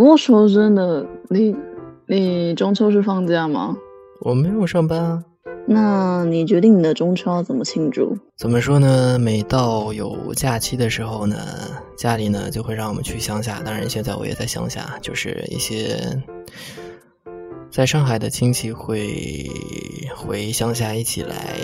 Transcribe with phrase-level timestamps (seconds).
[0.00, 1.54] 不过说真的，你
[2.06, 3.76] 你中秋是放假吗？
[4.22, 5.22] 我没有上班啊。
[5.66, 8.16] 那你决定你的中秋要怎么庆祝？
[8.38, 9.18] 怎么说呢？
[9.18, 11.36] 每到有假期的时候呢，
[11.98, 13.60] 家里呢就会让我们去乡下。
[13.62, 15.98] 当然，现在我也在乡下，就是一些
[17.70, 19.50] 在上海的亲戚会
[20.16, 21.58] 回乡下一起来，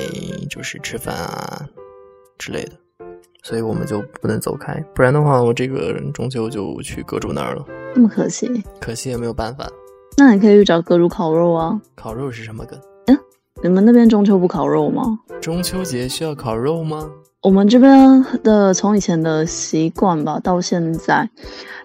[0.51, 1.67] 就是吃饭啊
[2.37, 2.73] 之类的。
[3.47, 7.65] 所以我们就不能走开，不然的话，我这个人中秋就去阁主那儿了。
[7.95, 9.71] 那么可惜，可惜也没有办法。
[10.19, 11.81] 那你可以去找阁主烤肉啊。
[11.95, 12.77] 烤肉是什么梗？
[13.63, 15.21] 你们那边中秋不烤肉吗？
[15.41, 17.09] 中秋节需要烤肉吗？
[17.41, 21.31] 我们这边的从以前的习惯吧，到现在，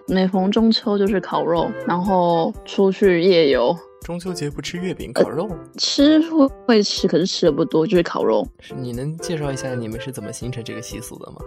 [0.08, 3.72] 每逢中秋就是烤肉，然后出去夜游。
[4.02, 5.48] 中秋节不吃月饼烤肉？
[5.78, 8.46] 吃会会吃，可是吃的不多，就是烤肉。
[8.60, 11.38] 是你能介绍一下你们是怎么形成这个习俗的吗？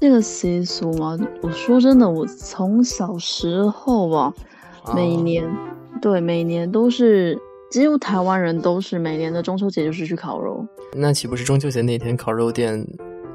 [0.00, 1.18] 这个习俗吗？
[1.42, 4.32] 我说真的，我从小时候吧，
[4.94, 5.48] 每年
[6.00, 7.38] 对每年都是。
[7.70, 12.82] 几乎台湾人都是每年的中秋节就是去烤肉，那岂不是中秋节那天烤肉店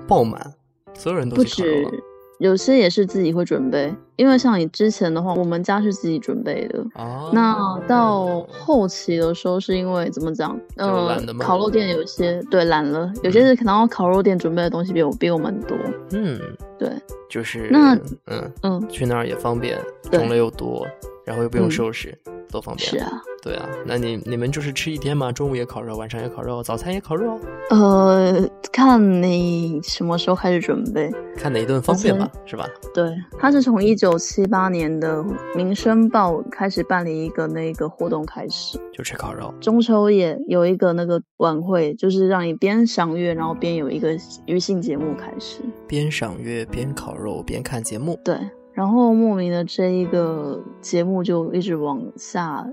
[0.08, 0.56] 爆满，
[0.96, 1.84] 所有人都去烤肉？
[1.84, 2.04] 不止，
[2.39, 6.84] 有些也是自己会准备，因为像你之前的话，我们家是自己准备的。
[6.95, 7.30] 哦。
[7.34, 10.59] 那到后期的时候，是因为怎么讲？
[10.78, 15.78] 呃，烤肉店有些对懒了，有些是然后烤肉店准备的东西比我比我们多。
[16.12, 16.40] 嗯，
[16.78, 16.90] 对，
[17.30, 19.80] 就是那嗯嗯，去那儿也方便，
[20.12, 20.86] 种类又多，
[21.25, 22.18] 然后又不用收拾。
[22.52, 27.38] 多方便是啊，对啊，那你你们就是吃一天嘛，中午也烤肉，晚上也烤肉，早餐也烤肉。
[27.70, 32.66] 呃，看你什么时候开始准备，看哪一顿方便吧，是吧？
[32.94, 35.22] 对，他是从一九七八年的
[35.58, 39.54] 《民生报》开始办理一个那个活动开始，就吃烤肉。
[39.60, 48.18] 中秋也有一个那个晚会，就是让你边赏月，然后边有一个娱性节目开始，边赏月边烤肉边看节目。
[48.24, 48.38] 对。
[48.72, 52.66] 然后莫名的这一个节目就一直往下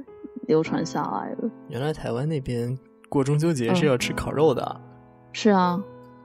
[0.50, 1.50] 流传下来了。
[1.68, 2.76] 原来台湾那边
[3.08, 4.80] 过中秋节是要吃烤肉的。
[5.32, 5.80] 是啊。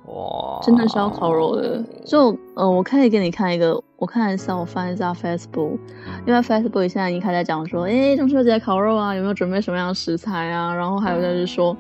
[0.08, 0.60] 哇。
[0.64, 1.82] 真的是要烤肉的。
[2.04, 5.78] 就呃，我可以给你看一个，我看一下，我翻一下 Facebook，
[6.26, 10.74] 因为 Facebook 现在已经开始讲说，哎，中秋节烤肉啊，有没有准备什么样的食材啊？
[10.74, 11.78] 然后还有就是说，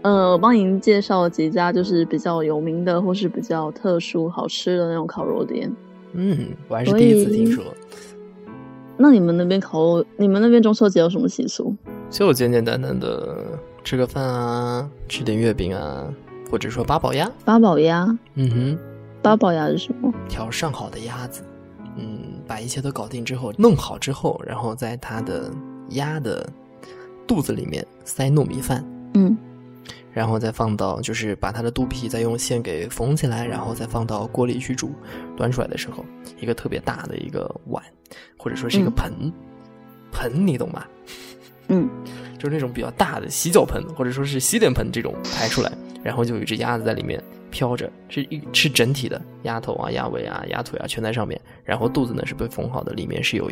[0.00, 5.70] 呃，我帮您介绍几家就是比较有名的或是比较特殊好吃的那种烤肉店。
[6.14, 7.62] 嗯，我还是第一次听说。
[8.98, 11.74] 那你们那边烤，你们那边中秋节有什么习俗？
[12.10, 13.36] 就简简单单的
[13.84, 16.12] 吃个饭啊，吃点月饼啊，
[16.50, 17.30] 或者说八宝鸭。
[17.44, 18.06] 八宝鸭？
[18.34, 18.78] 嗯哼，
[19.22, 20.12] 八宝鸭是什么？
[20.28, 21.42] 调上好的鸭子，
[21.96, 25.50] 嗯，把一切都搞定之后，弄好之后，然后在它的
[25.90, 26.44] 鸭的
[27.26, 28.84] 肚子里面塞糯米饭。
[29.14, 29.36] 嗯。
[30.12, 34.92] 然后再放到，就是把它的肚皮再用线给缝起来，然后再放到锅里去煮。
[35.36, 36.04] 端出来的时候，
[36.40, 37.82] 一个特别大的一个碗，
[38.36, 39.32] 或者说是一个盆，
[40.10, 40.88] 盆你懂吧？
[41.68, 41.88] 嗯，
[42.38, 45.70] 就是那种比较大的洗脚盆，或者说是洗脸盆这种抬出来，
[46.02, 53.50] 然后就有一只鸭子在里面飘着，是一是整体的鸭头啊、鸭尾啊、鸭腿啊全在上面，然后肚子呢是被缝好的，里面是有。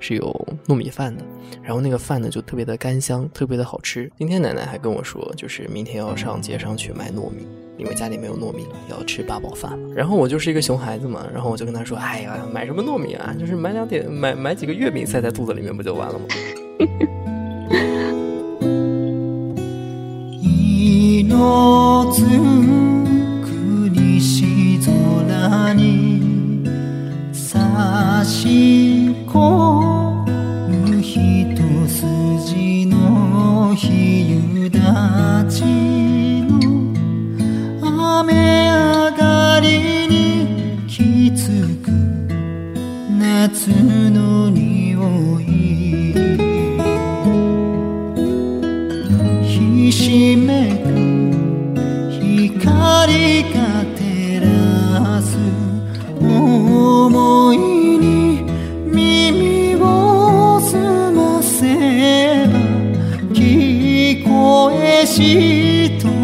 [0.00, 1.22] 是有糯米饭的，
[1.62, 4.10] 然后那个饭呢就特别的干香，特别的好吃。
[4.16, 9.78] 今天奶奶还跟我说，就是明天要上街上去买糯米，因为家里没有糯米了，要吃八宝饭。
[9.94, 13.34] 然后我就是一个熊孩子嘛，然后我就跟他说：“哎呀，买什么糯米啊？
[13.38, 16.26] 就是买两点，买买几个月饼塞在肚子里面不就完了吗？”
[21.28, 22.57] 夏
[65.18, 66.17] maldito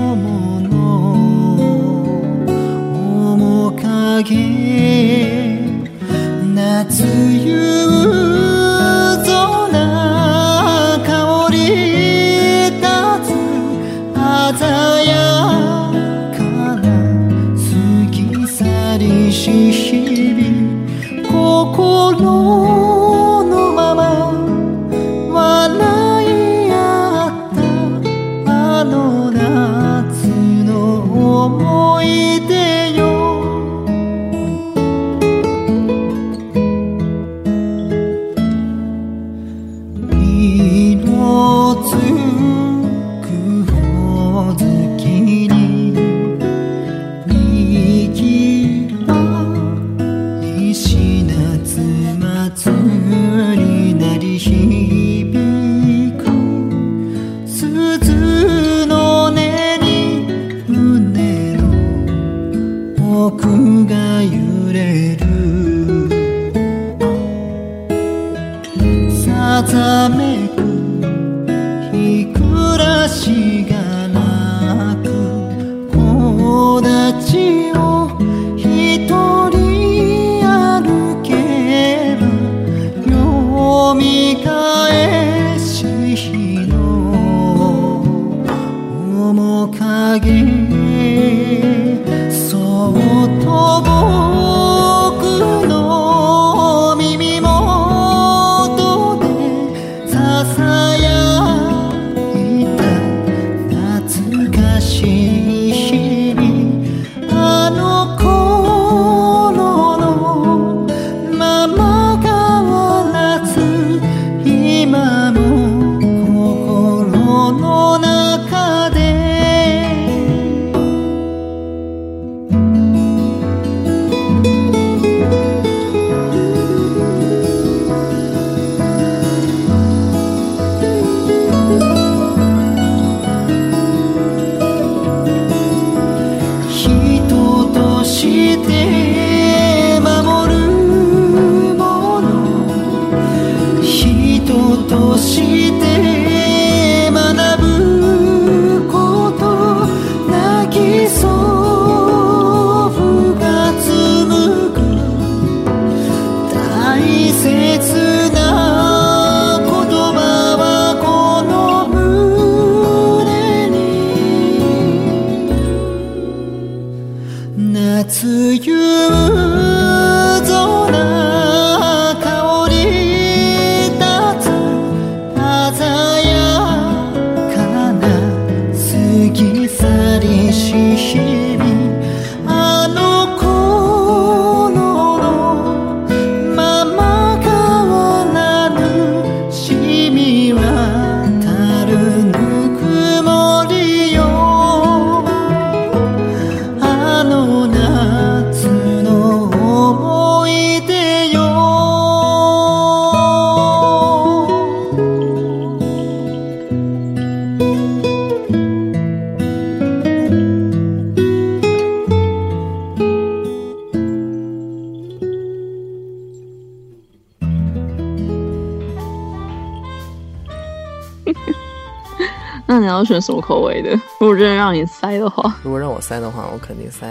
[222.75, 223.91] 那你要选什么口味的？
[224.19, 227.07] 如果真的让你塞的话，如果让我塞的话，我肯定塞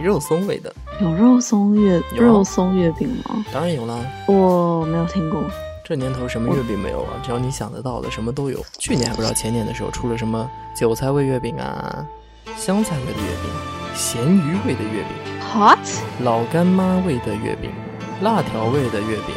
[0.00, 0.72] 肉松味的。
[1.00, 3.44] 有肉松月肉松月饼吗？
[3.52, 5.42] 当然有啦，我没有听过。
[5.84, 7.18] 这年头什么月饼没有啊？
[7.20, 8.64] 只要你想得到的，什么都有。
[8.78, 12.06] 去年还不知道前年的时候出了什么韭菜味月饼啊，
[12.56, 15.78] 香菜味的月饼，咸鱼味的月饼，Hot？
[16.22, 17.72] 老干妈味的月饼，
[18.20, 19.34] 辣条味的月饼，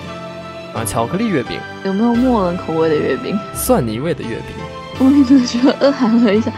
[0.75, 3.35] 啊，巧克力月饼，有没有墨冷口味的月饼？
[3.55, 4.64] 蒜泥味的月饼。
[4.99, 6.51] 我真的觉得二含了一下。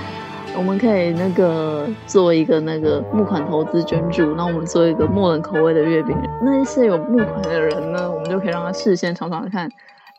[0.55, 6.17] 我们可以那个做一个那个募款投资捐助，那我们做一个默认口味的月饼。
[6.41, 9.69] 那一些有募款的人呢，我们就可以让他事先尝尝看，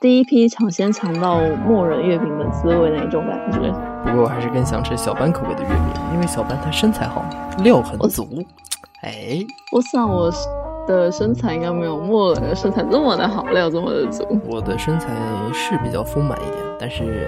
[0.01, 3.59] 第一批抢先尝到默认月饼的滋味那一种感觉。
[4.05, 7.25] 不过我还是更想吃小班口味的月饼，因为小班他身材好，
[7.65, 8.25] 料很足。
[9.03, 10.31] 哎，我想我
[10.87, 14.25] 的身材应该没有默认的身材这么的好，料这么的足。
[14.47, 15.09] 我的身材
[15.53, 17.27] 是比较丰满一点，但是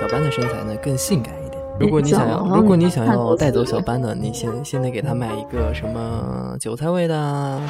[0.00, 1.62] 小班的身材呢更性感一点。
[1.78, 7.60] 如果你想要，如果你想要带走小班的，你先先得给他买一个什么韭菜味的啊、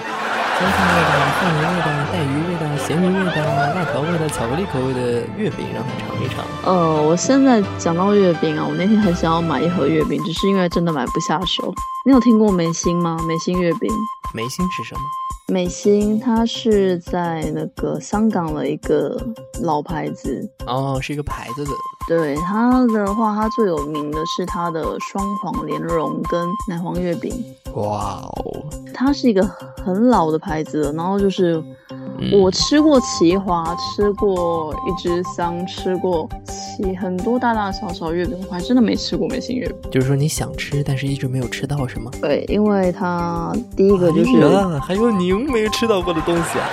[0.60, 6.44] 香菜味的、蒜泥味的、带鱼味的、咸鱼味的、辣条味的、巧克力口味的月饼，让他尝一尝。
[6.64, 11.72] 呃，我现在讲到月饼啊，我那天很想要买一盒月饼，只是因为真的买不下手。
[12.04, 13.16] 你有听过美心吗？
[13.26, 13.90] 美心月饼。
[14.34, 15.00] 眉心是什么？
[15.48, 19.16] 美心它是在那个香港的一个
[19.62, 21.70] 老牌子，哦，是一个牌子的。
[22.06, 27.32] 对它的话，它最有名的是它的双黄莲蓉跟奶黄月饼。
[27.74, 29.42] 哇哦，它是一个
[29.84, 39.90] 很老的牌子了，然后就是嗯我吃过奇华，吃过一只香，吃过奇很多大大小小月饼，我还真的没吃过美心月饼。
[39.90, 42.10] 就是说你想吃，但是一直没有吃到，是吗？
[42.20, 46.68] 对，因为它第一个就哎是呀，还有您没吃到过的东西啊！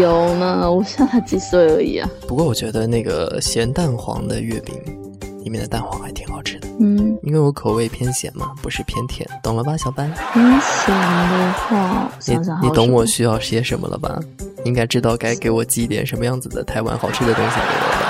[0.00, 2.08] 有呢，我现在才几岁而已啊。
[2.26, 4.74] 不过我觉得那个咸蛋黄的月饼，
[5.44, 10.12] 里面的蛋黄还挺好吃的，嗯，因为我口味偏咸嘛，不是偏甜，懂了吧，小班？
[10.32, 12.36] 偏咸的话，你
[12.68, 14.18] 你懂我需要些什么了吧？
[14.64, 18.03] 应该知道该给我寄点什么样子的台湾好吃的东西给我了。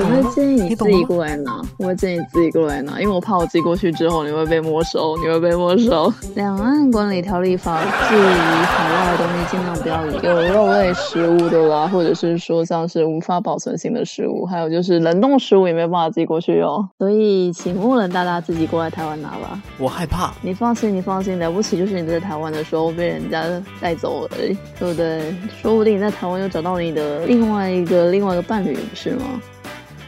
[0.00, 6.12] 我会建议你自己吗过来拿，我会建议你自己过来拿，因为我怕我寄过去之后你会被没收，你会被没收。
[6.36, 16.88] 两岸管理条例法至于海外的东西，尽量不要有肉类食物的啦，或者是说像是无法保存性的食物，还有就是冷冻食物也没有办法寄过去哦。
[16.98, 19.60] 所以请勿人大大自己过来台湾拿吧。
[19.78, 20.32] 我害怕。
[20.42, 23.44] 你放心，你放心，了不起就是你在台湾的时候被人家
[23.80, 25.34] 带走了而已，对不对？
[25.60, 29.24] 说不定你在台湾又找到你的另外一个另外一个伴侣，不是吗？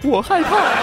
[0.02, 0.80] 我害怕。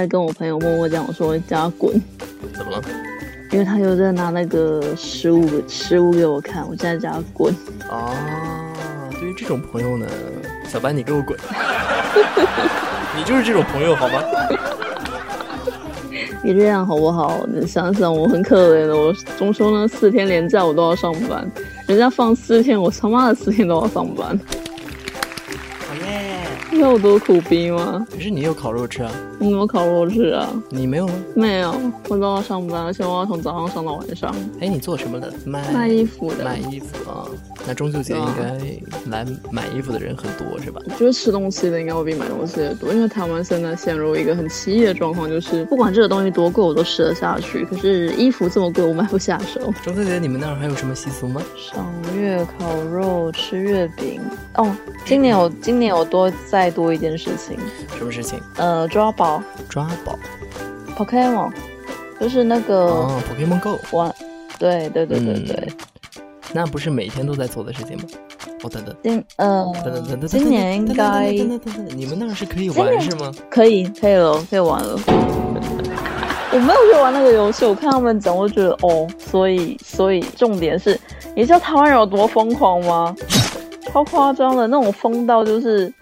[0.00, 1.92] 在在跟我朋友默默讲我说叫他滚，
[2.56, 2.82] 怎么了？
[3.50, 7.54] 因为他又在拿那个食物食物给我看，我现在叫他滚。
[7.90, 8.10] 啊，
[9.12, 10.06] 对于这种朋友呢，
[10.66, 11.38] 小白你给我滚！
[13.14, 14.22] 你就是这种朋友好吗？
[16.42, 17.46] 你这样好不好？
[17.46, 21.46] 你想想，我很可怜的，我中秋呢四天连假我都要上班，
[21.86, 24.40] 人家放四天，我他妈的四天都要上班，
[26.80, 28.06] 知道我多苦逼吗？
[28.10, 29.12] 可是你有烤肉吃啊？
[29.38, 30.48] 我没有烤肉吃啊？
[30.70, 31.14] 你没有吗？
[31.36, 31.74] 没有，
[32.08, 35.30] 我都要上班，而且我要从早上上到晚上，哎，你做什么的？
[35.44, 36.42] 卖卖衣服的。
[36.42, 37.28] 卖衣服啊。
[37.66, 40.80] 那中秋节应该来买衣服的人很多是吧？
[40.86, 49.60] 我觉得吃东西的应该会比买东西的多，因为台湾现在陷入一个很奇异的状况，就是不管这个东西多贵，我都吃得下去，可是衣服这么贵，我买不下手。
[49.82, 51.42] 中秋节你们那儿还有什么习俗吗？
[51.58, 54.18] 赏月、烤肉、吃月饼。
[54.54, 56.30] 哦，今年我今年我多
[56.70, 57.58] 再多一件事情，
[57.98, 58.40] 什么事情？
[58.56, 60.16] 呃，抓宝抓宝
[60.96, 61.50] Pokemon，
[62.20, 63.76] 就是那个哦，Pokemon Go。
[63.90, 64.14] 玩，
[64.56, 65.68] 对对对对嗯对，
[66.52, 68.04] 那不是每天都在做的事情吗？
[68.62, 68.94] 哦，等等。
[69.02, 73.32] 今呃等等等等，今年应该等等等等等，你们那儿是可以玩是吗？
[73.50, 74.96] 可以可以了，可以玩了。
[76.52, 80.96] 我没有去玩那个游戏，我看他们讲，我就觉得哦，所以所以重点是，
[81.34, 83.12] 你知道台湾人有多疯狂吗？
[83.90, 85.92] 超夸张的那种疯到就是，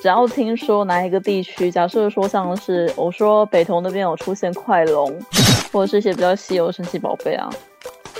[0.00, 5.12] 只要听说哪一个地区，假设说像是我说北投那边有出现快龙，
[5.72, 7.50] 或者是一些比较稀有的神奇宝贝啊，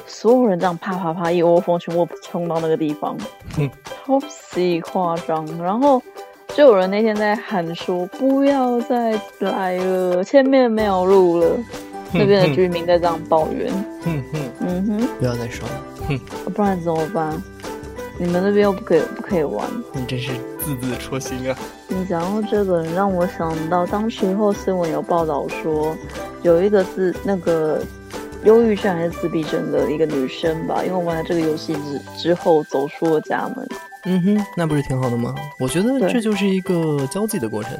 [0.06, 3.16] 所有人这样啪啪啪一窝蜂全部冲到那个地方，
[3.58, 3.70] 嗯
[4.04, 4.20] 超
[4.52, 5.46] 级夸张。
[5.58, 6.02] 然后
[6.48, 11.56] 就有人那天在喊说不要再来了，前面没有路了。
[12.12, 13.72] 那边的居民在这样抱怨，
[14.04, 16.18] 嗯哼，嗯哼，不要再说了，哼
[16.52, 17.40] 不然怎么办？
[18.18, 19.64] 你们那边又不可以不可以玩。
[19.92, 20.32] 你真是
[20.76, 21.56] 字字戳心啊！
[21.88, 25.96] 你讲到这个，让我想到当时候新闻有报道说，
[26.42, 27.82] 有一个自那个
[28.44, 33.68] 忧郁症还是自闭症的一个女生吧，因为玩了这个游戏之之后走出了家门。
[34.04, 35.34] 嗯哼，那不是挺好的吗？
[35.58, 37.72] 我觉得这就是一个交际的过程。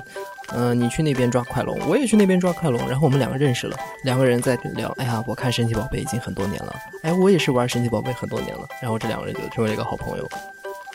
[0.52, 4.92] 嗯、你去那边抓快龙，我也去那边抓快龙，然后我们两个认识了，两个人在聊。
[4.99, 10.28] 哎呀，我看神奇宝贝已经很多年了，哎，我也是玩神奇宝贝很多年了，然后这两个人就成为了一个好朋友。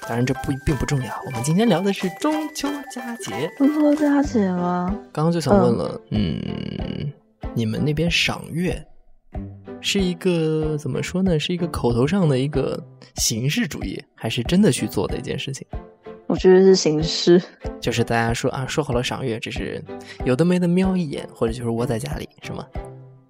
[0.08, 1.08] 当然，这不并不重要。
[1.26, 3.50] 我们今天聊的是中秋佳节。
[3.58, 4.96] 中秋佳节吗？
[5.12, 6.40] 刚刚就想问了，嗯，
[7.56, 8.80] 你们那边赏月
[9.82, 11.40] 是一个怎么说呢？
[11.40, 12.82] 是一个口头上的一个
[13.16, 15.66] 形式主义，还是真的去做的一件事情？
[16.28, 17.42] 我觉得是形式。
[17.80, 19.84] 就是大家说啊，说好了赏月，只是
[20.24, 22.66] 有的没的瞄一眼，或者就是窝在家里，是吗？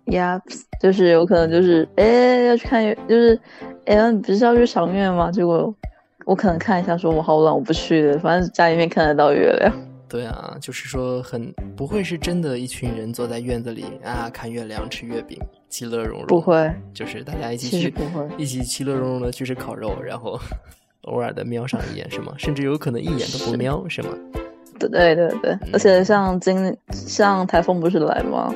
[0.08, 0.40] 呀
[0.80, 3.40] 就是有可能就是哎要去看月，就是
[3.86, 5.32] 哎你不是要去赏月吗？
[5.32, 5.74] 结果
[6.26, 9.72] 我可能看一下，说我好冷，我不去了，反正家里面看得到月亮。
[10.10, 16.28] 对啊，就是说很不会是真的一群人坐在院子里啊看月亮吃月饼，其乐融融。
[16.28, 20.40] 不，会，就是大家一起去不会一起其乐融融的去吃烤肉，然后
[21.04, 22.34] 偶尔的瞄上一眼是吗？
[22.38, 24.10] 甚至有可能一眼都不瞄是吗？
[24.80, 28.54] 对对对对，而且像今像台风不是来吗？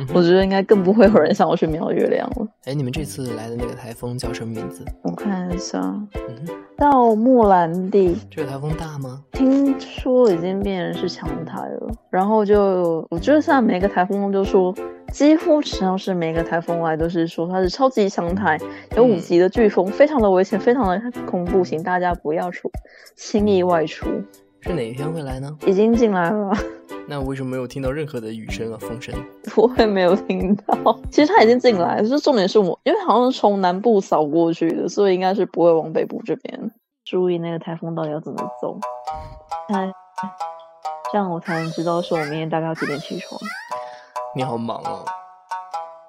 [0.00, 2.48] 嗯我觉得应该更不会有人想要去瞄月亮了。
[2.64, 4.82] 哎，你们这次来的那个台风叫什么名字？
[5.02, 9.22] 我看一下，嗯哼，到莫兰蒂，这个台风大吗？
[9.32, 11.90] 听说已经变成是强台了。
[12.08, 14.74] 然后就我觉得现在每个台风都说，
[15.12, 18.58] 几乎只要是每个台风来都是说它是超级强台，
[18.96, 22.70] 有五级的飓风，非常的危险，非常的恐怖，请大家不要出
[23.16, 24.06] 轻易外出。
[24.62, 25.56] 是哪一天会来呢？
[25.66, 26.52] 已经进来了。
[27.06, 29.14] 那为什么没有听到任何的雨声啊、风声？
[29.56, 30.98] 我也没有听到。
[31.10, 36.70] 其实他已经进来，就是重点是我，因为好像是从南部扫过去的，所以应该是不会往北部这边。
[37.04, 38.78] 注意那个台风到底要怎么走，
[39.74, 39.90] 哎，
[41.10, 43.40] 这样我才能知道说我明天大概要几点起床。
[44.36, 45.04] 你好忙哦。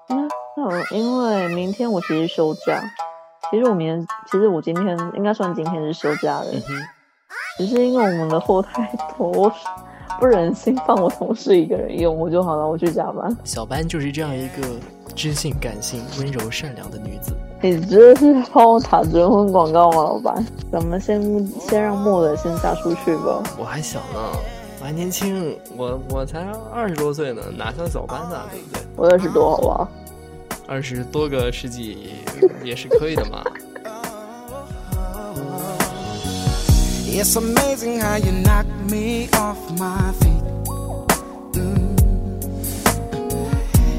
[0.08, 0.16] 那
[0.56, 2.80] 那我因为明天我其实休假，
[3.50, 6.52] 其实我明天，其实我今天应该算今天是休假的，
[7.58, 9.52] 只是因为我们的货太多，我
[10.18, 13.36] 不忍心放我同事一个人用，我就好了，我去加班。
[13.44, 14.62] 小班就是这样一个
[15.14, 17.32] 知性、感性、温柔、善良的女子。
[17.60, 20.44] 你这是帮我打结婚广告吗，老板？
[20.72, 23.42] 咱们先先让莫的先嫁出去吧。
[23.58, 24.32] 我还小呢，
[24.80, 28.82] 我还年轻，我我才二十多岁呢，哪像小班呢，对不对？
[28.96, 29.88] 我二十多，好不好？
[30.66, 32.14] 二十多个世纪
[32.64, 33.44] 也是可以的嘛。
[37.14, 40.42] It's amazing how you knock me off my feet.
[41.52, 42.00] Mm.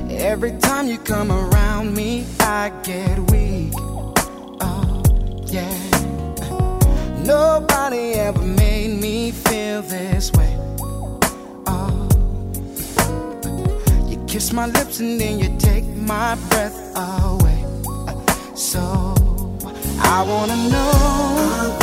[0.10, 3.72] Every time you come around me, I get weak.
[4.60, 5.04] Oh,
[5.46, 5.78] yeah.
[7.24, 10.58] Nobody ever made me feel this way.
[11.68, 12.10] Oh.
[14.10, 17.64] You kiss my lips and then you take my breath away.
[18.56, 18.82] So
[20.00, 21.83] I wanna know.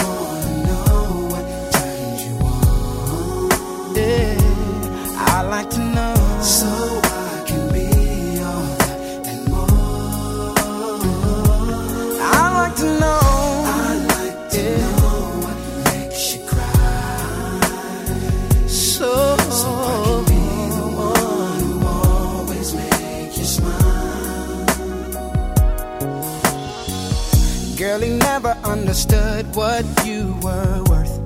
[27.99, 31.19] He never understood what you were worth.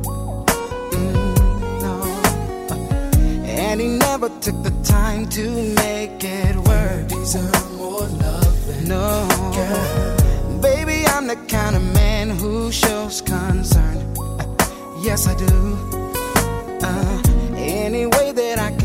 [0.92, 1.36] Mm,
[1.84, 1.94] no.
[3.44, 7.08] And he never took the time to make it work.
[7.08, 8.88] Deserve more love.
[8.88, 9.28] No.
[9.54, 10.60] Girl.
[10.62, 13.98] Baby, I'm the kind of man who shows concern.
[14.18, 14.46] Uh,
[15.02, 15.78] yes, I do.
[16.82, 17.22] Uh,
[17.56, 18.83] any way that I can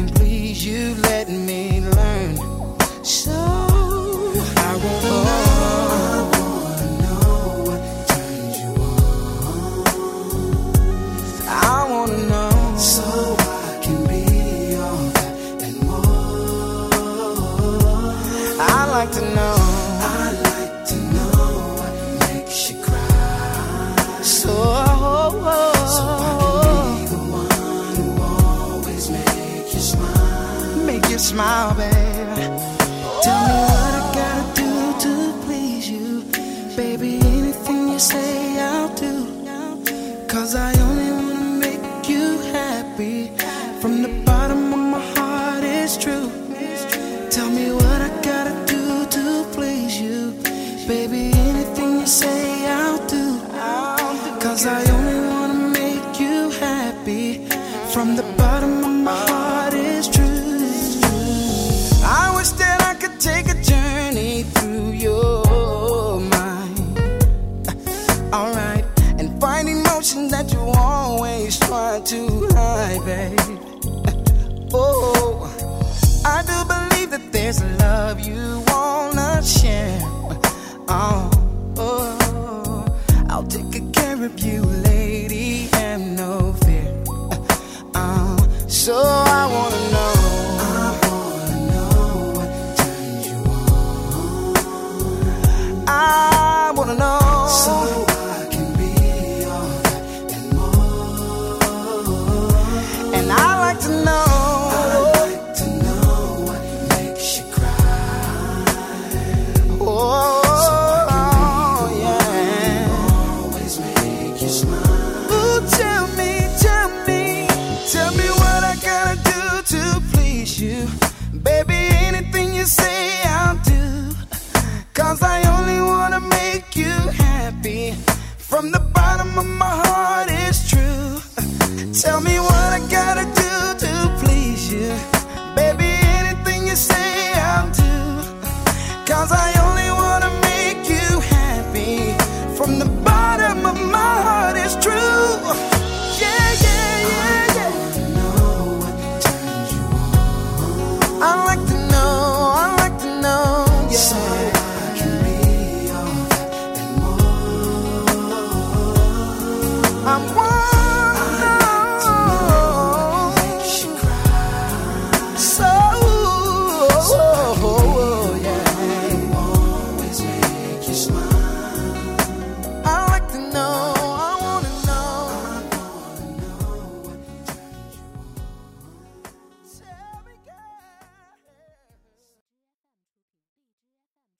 [54.60, 57.48] Cause I only wanna make you happy.
[57.94, 60.26] From the bottom of my heart, it's true.
[62.04, 67.00] I wish that I could take a journey through your mind.
[67.70, 68.84] Uh, alright,
[69.18, 73.40] and find emotions that you always try to hide, babe.
[74.10, 75.48] Uh, oh,
[76.26, 80.09] I do believe that there's a love you wanna share.